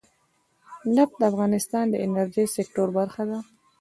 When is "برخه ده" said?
2.97-3.39